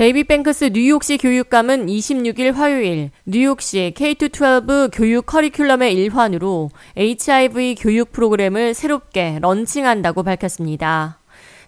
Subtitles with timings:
[0.00, 9.40] 데이비드 뱅크스 뉴욕시 교육감은 26일 화요일 뉴욕시 K-12 교육 커리큘럼의 일환으로 HIV 교육 프로그램을 새롭게
[9.42, 11.18] 런칭한다고 밝혔습니다.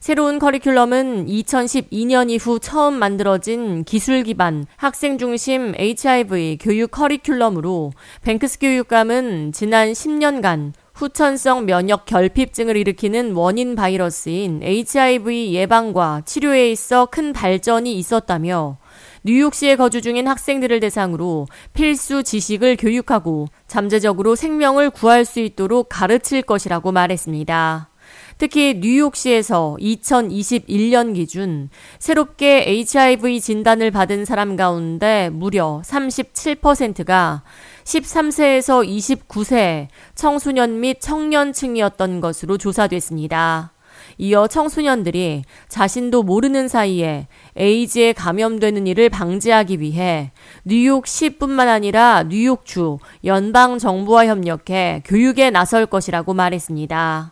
[0.00, 7.92] 새로운 커리큘럼은 2012년 이후 처음 만들어진 기술 기반 학생 중심 HIV 교육 커리큘럼으로
[8.22, 17.32] 뱅크스 교육감은 지난 10년간 후천성 면역 결핍증을 일으키는 원인 바이러스인 HIV 예방과 치료에 있어 큰
[17.32, 18.78] 발전이 있었다며
[19.24, 26.92] 뉴욕시에 거주 중인 학생들을 대상으로 필수 지식을 교육하고 잠재적으로 생명을 구할 수 있도록 가르칠 것이라고
[26.92, 27.91] 말했습니다.
[28.38, 37.42] 특히 뉴욕시에서 2021년 기준 새롭게 HIV 진단을 받은 사람 가운데 무려 37%가
[37.84, 43.72] 13세에서 29세 청소년 및 청년층이었던 것으로 조사됐습니다.
[44.18, 50.32] 이어 청소년들이 자신도 모르는 사이에 에이즈에 감염되는 일을 방지하기 위해
[50.64, 57.31] 뉴욕시뿐만 아니라 뉴욕주 연방 정부와 협력해 교육에 나설 것이라고 말했습니다.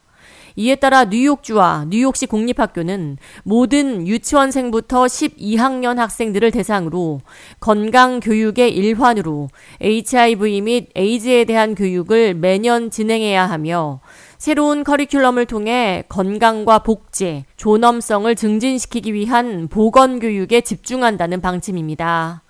[0.61, 7.22] 이에 따라 뉴욕주와 뉴욕시 공립학교는 모든 유치원생부터 12학년 학생들을 대상으로
[7.61, 9.48] 건강 교육의 일환으로
[9.81, 14.00] HIV 및 에이즈에 대한 교육을 매년 진행해야 하며
[14.36, 22.42] 새로운 커리큘럼을 통해 건강과 복지, 존엄성을 증진시키기 위한 보건 교육에 집중한다는 방침입니다.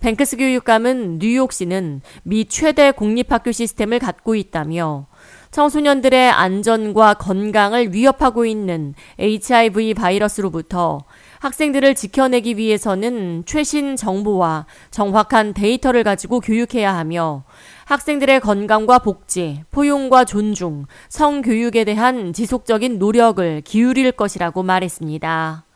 [0.00, 5.06] 뱅크스 교육감은 뉴욕시는 미 최대 공립학교 시스템을 갖고 있다며
[5.52, 11.04] 청소년들의 안전과 건강을 위협하고 있는 HIV 바이러스로부터
[11.40, 17.44] 학생들을 지켜내기 위해서는 최신 정보와 정확한 데이터를 가지고 교육해야 하며
[17.84, 25.66] 학생들의 건강과 복지, 포용과 존중, 성교육에 대한 지속적인 노력을 기울일 것이라고 말했습니다.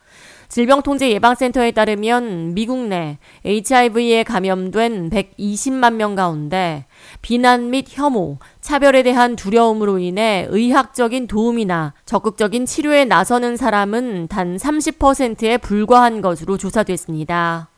[0.49, 6.87] 질병통제예방센터에 따르면 미국 내 HIV에 감염된 120만 명 가운데
[7.23, 15.59] 비난 및 혐오, 차별에 대한 두려움으로 인해 의학적인 도움이나 적극적인 치료에 나서는 사람은 단 30%에
[15.59, 17.69] 불과한 것으로 조사됐습니다.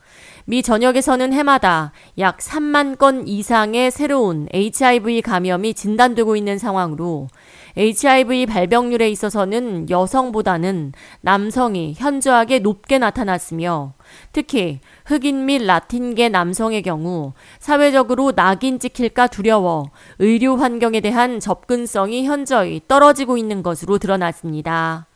[0.51, 7.29] 미 전역에서는 해마다 약 3만 건 이상의 새로운 HIV 감염이 진단되고 있는 상황으로
[7.77, 13.93] HIV 발병률에 있어서는 여성보다는 남성이 현저하게 높게 나타났으며
[14.33, 22.81] 특히 흑인 및 라틴계 남성의 경우 사회적으로 낙인 찍힐까 두려워 의료 환경에 대한 접근성이 현저히
[22.89, 25.09] 떨어지고 있는 것으로 드러났습니다.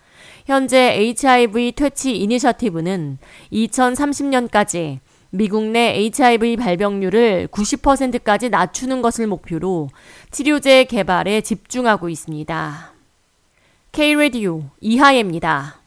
[0.45, 3.17] 현재 HIV 퇴치 이니셔티브는
[3.51, 4.99] 2030년까지
[5.35, 9.89] 미국 내 HIV 발병률을 90%까지 낮추는 것을 목표로
[10.31, 12.93] 치료제 개발에 집중하고 있습니다.
[13.93, 15.82] K-Radio 이하예입니다.